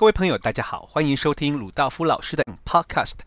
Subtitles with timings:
[0.00, 3.18] 各位朋友，大家好，欢迎收听鲁道夫老师的 Podcast。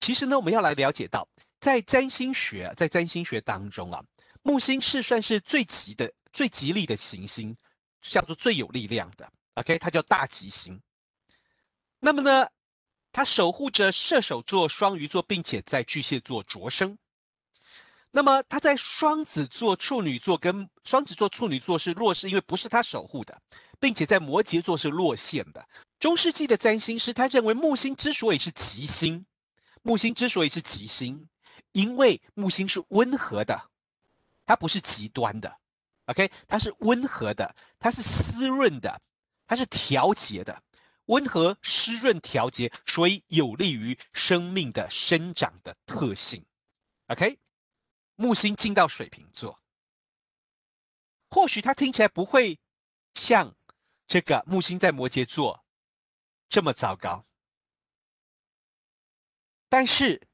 [0.00, 1.28] 其实呢，我们要来了解到，
[1.60, 4.02] 在占星学，在占星学当中啊，
[4.42, 7.54] 木星是算是最吉的、最吉利的行星，
[8.00, 9.30] 叫做最有力量的。
[9.56, 10.80] OK，它叫大吉星。
[12.00, 12.48] 那么呢，
[13.12, 16.96] 它守护着射手座、双鱼座，并且在巨蟹座着生。
[18.16, 23.42] 那么他在双子座、处女座跟双子座、处女座是弱势，因为不是他守护的，
[23.78, 25.62] 并且在摩羯座是落陷的。
[26.00, 29.26] 中世纪的占星师他认为木星之所以是吉星，
[29.82, 31.28] 木星之所以是吉星，
[31.72, 33.68] 因为木星是温和的，
[34.46, 35.54] 它不是极端的
[36.06, 38.98] ，OK，它是温和的，它是湿润的，
[39.46, 40.62] 它是调节的，
[41.04, 46.42] 温和、湿润、调节，所以有利于生命的生长的特性
[47.08, 47.38] ，OK。
[48.16, 49.62] 木星进到水瓶座，
[51.30, 52.58] 或许它听起来不会
[53.14, 53.54] 像
[54.06, 55.64] 这个木星在摩羯座
[56.48, 57.26] 这么糟糕，
[59.68, 60.26] 但是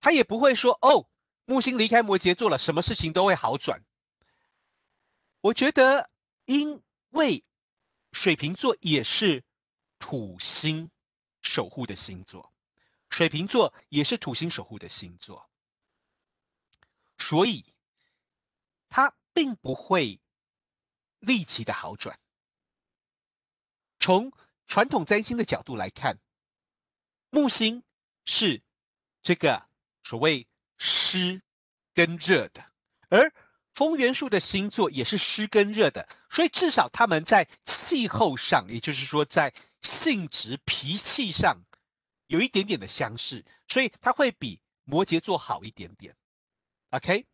[0.00, 1.08] 它也不会说哦，
[1.44, 3.84] 木星离开摩羯座了，什么事情都会好转。
[5.40, 6.10] 我觉得，
[6.46, 7.44] 因为
[8.12, 9.44] 水瓶座也是
[10.00, 10.90] 土星
[11.42, 12.52] 守护的星座，
[13.10, 15.47] 水瓶座也是土星守护的星座。
[17.18, 17.64] 所以，
[18.88, 20.20] 它并不会
[21.18, 22.18] 立即的好转。
[23.98, 24.32] 从
[24.66, 26.18] 传统占星的角度来看，
[27.30, 27.82] 木星
[28.24, 28.62] 是
[29.22, 29.68] 这个
[30.02, 30.46] 所谓
[30.78, 31.42] 湿
[31.92, 32.72] 跟热的，
[33.08, 33.32] 而
[33.74, 39.52] 风元素的星座也是湿跟热的，所以至少他们在气候上，也就是说在
[39.82, 41.64] 性质、脾气上
[42.28, 46.16] 有一点点的相似，所以它会比摩羯座好一点点。
[46.90, 47.26] OK，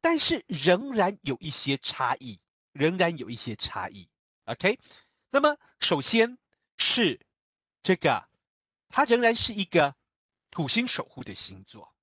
[0.00, 2.38] 但是仍然有一些差异，
[2.72, 4.08] 仍然有一些差异。
[4.44, 4.78] OK，
[5.30, 6.38] 那么首先
[6.76, 7.20] 是
[7.82, 8.28] 这个，
[8.88, 9.96] 它仍然是一个
[10.50, 11.94] 土星守护的星座，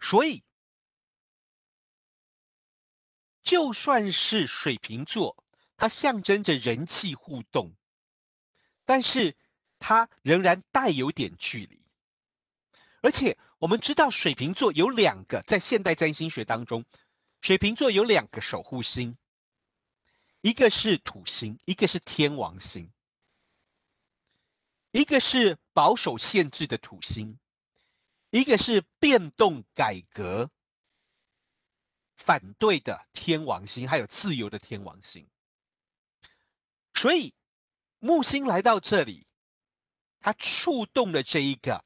[0.00, 0.44] 所以
[3.42, 5.44] 就算是水瓶座，
[5.76, 7.74] 它象征着人际互动，
[8.84, 9.36] 但是
[9.78, 11.83] 它仍然带有点距离。
[13.04, 16.86] 而且我们知道，水瓶座有两个，在现代占星学当中，
[17.42, 19.18] 水瓶座有两个守护星，
[20.40, 22.90] 一个是土星，一个是天王星。
[24.90, 27.38] 一个是保守限制的土星，
[28.30, 30.50] 一个是变动改革
[32.16, 35.28] 反对的天王星，还有自由的天王星。
[36.94, 37.34] 所以
[37.98, 39.26] 木星来到这里，
[40.20, 41.84] 它触动了这一个。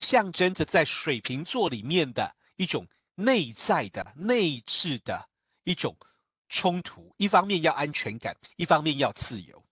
[0.00, 5.28] 象征着在水瓶座里面的一种内在的内置的
[5.64, 5.96] 一种
[6.48, 9.64] 冲突，一方面要安全感，一方面要自由。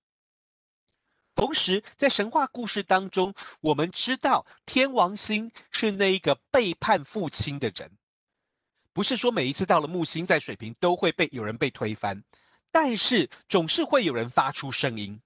[1.34, 7.97] 同时，在神话故事当中，我们知道天王星是那一个背叛父亲的人，
[8.93, 12.25] 不是说每一次到了木星在水瓶都会被有人被推翻，
[12.71, 15.21] 但是总是会有人发出声音。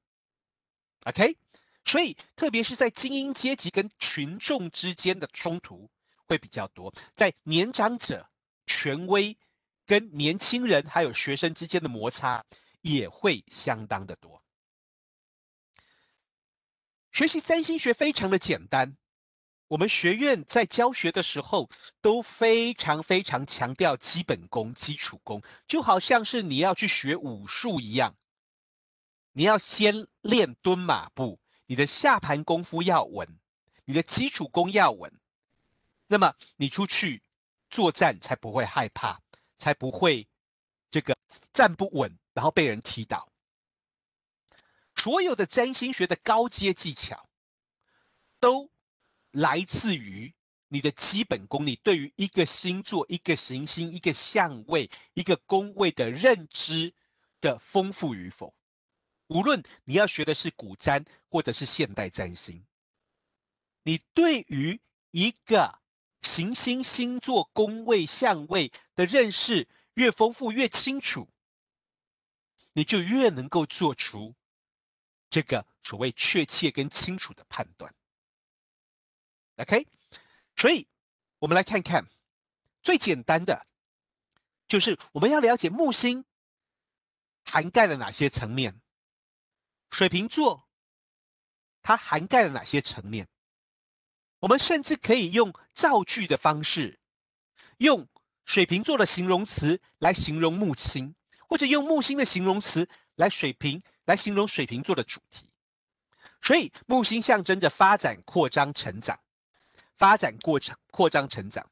[1.05, 1.37] OK。
[1.85, 5.91] 所以，特别是在精英阶级跟群众之间的冲突
[6.27, 8.31] 会比较多，在年长者、
[8.65, 9.37] 权威
[9.85, 12.43] 跟年轻人还有学生之间的摩擦
[12.81, 14.43] 也会相当的多。
[17.11, 18.97] 学习占星学非常的简单，
[19.69, 21.69] 我们学院在教学的时候
[22.01, 28.17] 都非常非常强调基本功、基础功，就好像是你要去学武术一样，
[29.33, 31.42] 你要先练蹲马步。
[31.73, 33.27] 你的下盘功夫要稳，
[33.87, 35.11] 你的基础功要稳，
[36.07, 37.23] 那么你出去
[37.71, 39.23] 作战才不会害怕，
[39.57, 40.29] 才不会
[40.91, 41.17] 这个
[41.51, 43.27] 站不稳，然后被人踢倒。
[44.97, 47.27] 所有的占星学的高阶技巧，
[48.39, 48.71] 都
[49.31, 50.35] 来自于
[50.69, 56.93] 你的基本功，你对于一个星座、一个行星、一个相位、一个宫位的认知
[57.41, 58.55] 的丰富与否。
[59.33, 62.67] 无论你要学的是古占或者是现代占星，
[63.83, 64.79] 你对于
[65.11, 65.81] 一个
[66.21, 71.29] 行星、星座、宫位、相位的认识越丰富、越清楚，
[72.75, 74.35] 你就越能够做出
[75.31, 77.95] 这个所谓确切跟清楚的判断。
[79.57, 79.87] OK，
[80.57, 80.87] 所以
[81.39, 82.07] 我们来看看
[82.83, 83.67] 最简单的，
[84.69, 86.27] 就是我们要了解木星
[87.47, 88.82] 涵盖了哪些层面。
[89.93, 90.67] 水瓶座，
[91.83, 93.29] 它涵盖了哪些层面？
[94.41, 96.99] 我们甚至可以用造句的方式，
[97.77, 98.09] 用
[98.47, 101.15] 水瓶座的形容词来形容木星，
[101.47, 105.51] 或者用木星的形容词来水瓶来形容水瓶座的主题。
[106.41, 109.21] 所以木星象征着发展、扩张、成长，
[109.99, 111.65] 发展过程、扩张、成长。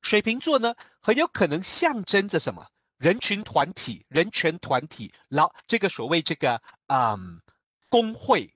[0.00, 2.66] 水瓶座呢，很有可能象征着什么？
[2.96, 7.42] 人群团体、人权团体，然后这个所谓这个嗯
[7.96, 8.54] 工会。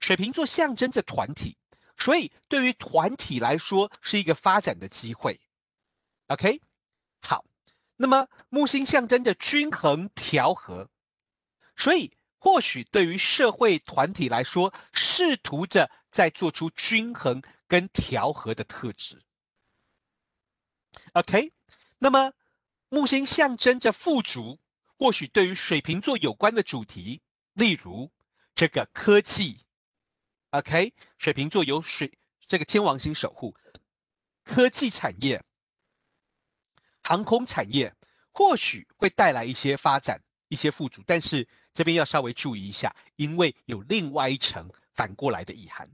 [0.00, 1.58] 水瓶座象征着团体，
[1.98, 5.38] 所以对于团体来说是一个发展的机会。
[6.28, 6.62] OK，
[7.20, 7.44] 好，
[7.96, 10.88] 那么木星象征着均衡调和，
[11.76, 12.16] 所以。
[12.38, 19.20] 或许对于社会团体来说，试图着在做出均衡跟调和的特质。
[21.14, 21.52] OK，
[21.98, 22.32] 那么
[22.88, 24.60] 木星象征着富足，
[24.96, 27.20] 或许对于水瓶座有关的主题，
[27.54, 28.12] 例如
[28.56, 29.60] 这个科技。
[30.50, 32.18] OK，水瓶座有水
[32.48, 33.54] 这个天王星守护，
[34.42, 35.44] 科技产业、
[37.04, 37.94] 航空产业
[38.32, 40.20] 或许会带来一些发展。
[40.48, 45.90] 一些富足，但是这边要稍微注意一下，因为有另外一层反过来的意涵。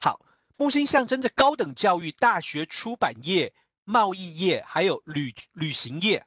[0.00, 0.26] 好，
[0.56, 6.26] 木星象征着高等教育、大学、出版业、贸易业，还有旅旅行业。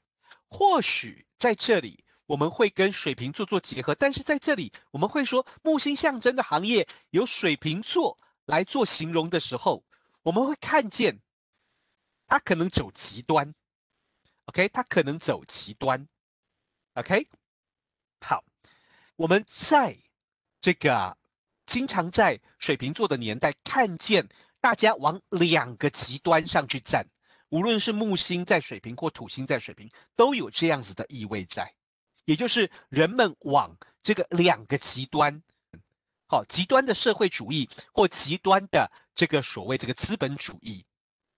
[0.50, 9.83] 或许在这里我们会跟水瓶座做结合，但是在这里我们会说木星象征的行业由水瓶座来做形容的时候，
[10.21, 11.19] 我们会看见
[12.27, 13.56] 它可能走极端。
[14.45, 16.07] OK，它可能走极端。
[16.94, 17.27] OK，
[18.21, 18.44] 好，
[19.15, 19.97] 我们在
[20.59, 21.18] 这个
[21.65, 24.27] 经常在水瓶座的年代看见
[24.59, 27.07] 大家往两个极端上去站，
[27.50, 31.74] 无论是木星在水瓶或土星在水瓶，都有这样子的意味在，
[32.27, 35.41] 也就是人们往这个两个极端，
[36.27, 40.85] 好，极端的社会主义或极端的这个所谓这个资本主义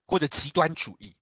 [0.06, 1.14] 或者极端主义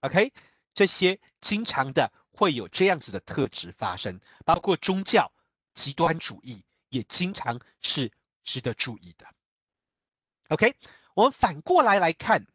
[0.00, 0.32] ，OK，
[0.72, 2.10] 这些经常的。
[2.32, 5.30] 会有这样子的特质发生，包括宗教
[5.74, 8.10] 极端主义也经常是
[8.44, 9.26] 值得注意的。
[10.48, 10.76] OK，
[11.14, 12.46] 我们反过来来看，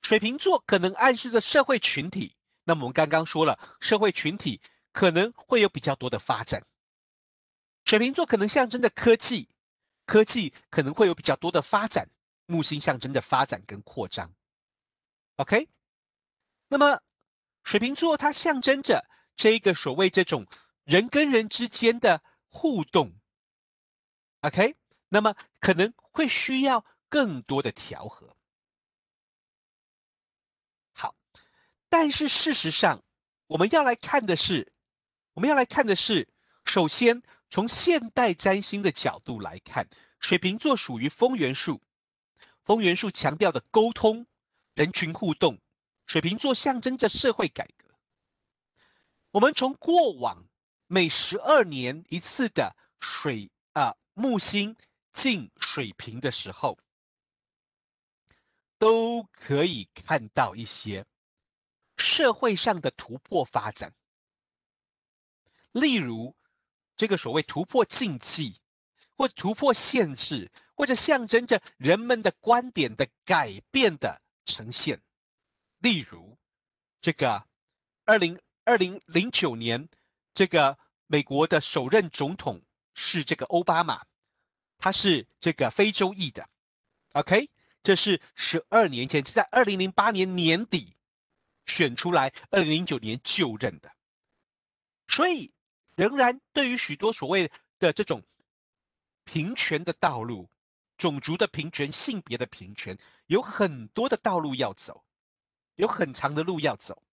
[0.00, 2.34] 水瓶座可能暗示着社会群体。
[2.64, 4.62] 那么我们刚刚说了，社会群体
[4.98, 6.66] 可能会有比较多的发展。
[7.84, 9.48] 水瓶座可能象征着科技，
[10.06, 12.10] 科技可能会有比较多的发展。
[12.46, 14.34] 木星象征着发展跟扩张。
[15.36, 15.68] OK，
[16.66, 17.00] 那么。
[17.62, 19.06] 水瓶座它象征着
[19.36, 20.46] 这一个所谓这种
[20.84, 23.12] 人跟人之间的互动
[24.40, 24.74] ，OK，
[25.08, 28.36] 那么可能会需要更多的调和。
[30.92, 31.14] 好，
[31.88, 33.04] 但是事实上，
[33.46, 34.72] 我们要来看的是，
[35.38, 36.26] 我们要来看的是，
[36.64, 39.88] 首先从现代占星的角度来看，
[40.18, 41.80] 水瓶座属于风元素，
[42.64, 44.26] 风元素强调的沟通、
[44.74, 45.60] 人群互动。
[46.06, 47.86] 水瓶座象征着社会改革。
[49.30, 50.44] 我们从过往
[50.88, 54.74] 每十二年一次的水啊、木星
[55.12, 56.76] 进水瓶的时候，
[58.76, 61.06] 都可以看到一些
[61.96, 63.94] 社会上的突破发展。
[65.72, 66.34] 例如，
[66.96, 68.56] 这个所谓突破禁忌，
[69.16, 75.00] 或突破限制，或者象征着人们的观点的改变的呈现。
[75.78, 76.38] 例如，
[77.00, 77.46] 这个
[78.04, 79.88] 二零二零零九年，
[80.34, 82.62] 这个美国的首任总统
[82.94, 84.04] 是这个奥巴马，
[84.78, 86.48] 他是这个非洲裔的
[87.12, 87.50] ，OK，
[87.82, 90.94] 这是十二年前，是在二零零八年年底
[91.66, 93.92] 选出来，二零零九年就任的，
[95.06, 95.52] 所以
[95.98, 98.22] 仍然对于许多所谓的这种
[99.24, 100.48] 平权的道路、
[100.96, 105.04] 种族的平权、性别的平权，有很多的道路要走。
[105.74, 107.04] 有很长的路要走，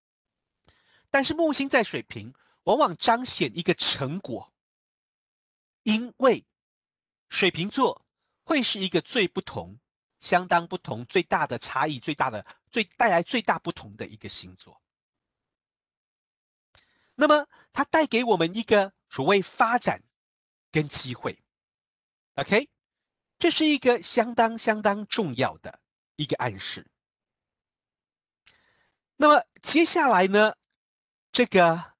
[1.08, 4.52] 但是木星在水瓶，往往彰显一个成果，
[5.84, 6.44] 因为
[7.28, 8.04] 水瓶座
[8.42, 9.78] 会是一个最不同、
[10.18, 14.82] 相当不同、最大的差异、最大的、最带来最大不同的一个星座。
[17.18, 20.02] 那么，它带给我们一个所谓发展
[20.70, 21.42] 跟机会
[22.34, 22.68] ，OK，
[23.38, 25.80] 这是一个相当相当重要的
[26.16, 26.86] 一个暗示。
[29.16, 30.56] 那么接下来呢，
[31.32, 31.94] 这个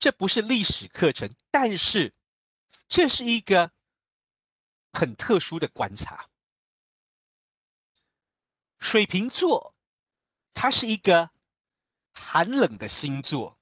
[0.00, 2.12] 这不是历史课程，但是
[2.88, 3.70] 这是一个
[4.92, 6.28] 很特殊的观察。
[8.80, 9.76] 水瓶座，
[10.52, 11.30] 它是一个
[12.12, 13.56] 寒冷的星座。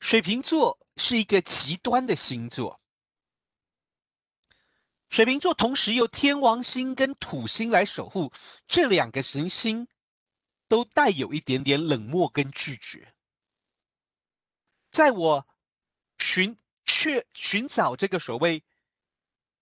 [0.00, 2.80] 水瓶座是一个极端的星座。
[5.08, 8.32] 水瓶座同时由天王星跟土星来守护，
[8.66, 9.86] 这两个行星。
[10.68, 13.12] 都带有一点点冷漠跟拒绝。
[14.88, 15.48] 在我
[16.16, 18.62] 寻确寻找这个所谓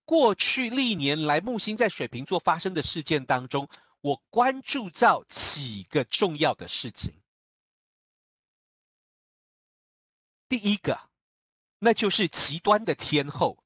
[0.05, 3.67] 过去历年来木星在水瓶座发生的事件当中，
[4.01, 7.15] 我关注到几个重要的事情。
[10.49, 10.99] 第一个，
[11.77, 13.63] 那就是极端的天后，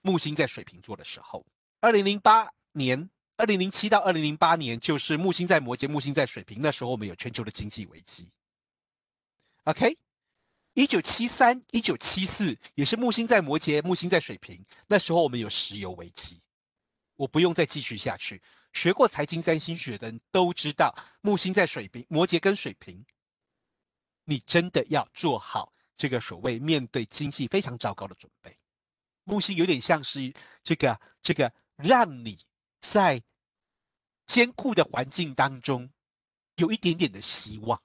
[0.00, 1.46] 木星在水瓶座的时候，
[1.80, 3.08] 二零零八年。
[3.38, 8.32] 二零零七到二零零八年，就是木星在摩羯，木星在水瓶，那时候我们有全球的经济危机。
[9.64, 9.98] OK，
[10.72, 16.40] 一九七三、一九七四也是木星在摩羯，木星在水瓶，那时候我们有石油危机。
[17.16, 18.42] 我不用再继续下去，
[18.72, 23.04] 学过财经占星学的人都知道，木星在水瓶、摩羯跟水瓶，
[24.24, 28.56] 你真的要做好这个所谓面对经济非常糟糕的准备。
[29.24, 32.38] 木星有点像是这个这个让你。
[32.78, 33.20] 在
[34.26, 35.90] 艰苦的环境当中，
[36.54, 37.82] 有一点点的希望。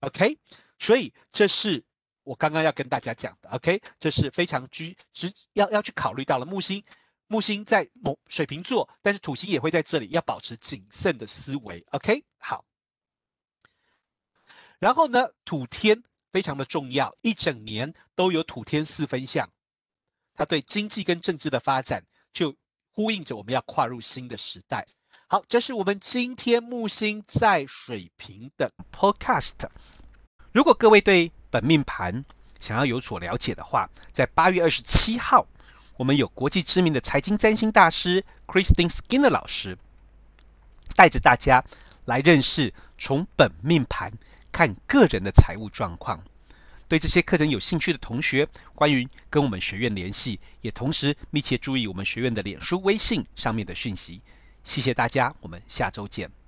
[0.00, 0.38] OK，
[0.78, 1.82] 所以这是
[2.22, 3.50] 我刚刚要跟大家讲的。
[3.50, 6.84] OK，这是非常居直要要去考虑到了木星，
[7.26, 11.84] 木星在某水瓶座，但是土星也会在这里，要保持谨慎的思维。
[11.90, 12.64] OK，好。
[14.78, 19.48] 然后呢，土天非常的重要，一整年都有土天四分相，
[20.34, 22.56] 它对经济跟政治的发展就。
[22.92, 24.84] 呼应着我们要跨入新的时代。
[25.28, 29.68] 好，这是我们今天木星在水瓶的 Podcast。
[30.52, 32.24] 如果各位对本命盘
[32.58, 35.46] 想要有所了解的话，在八月二十七号，
[35.96, 39.78] 我们有国际知名的财经占星大师 Christine Skinner 老师，
[40.96, 41.64] 带着大家
[42.06, 44.12] 来认识从本命盘
[44.60, 46.22] 看个人的财务状况。
[46.86, 54.20] 对这些课程有兴趣的同学，欢迎跟我们学院联系，也同时密切注意我们学院的脸书、微信上面的讯息。
[54.62, 56.39] 谢谢大家，我们下周见。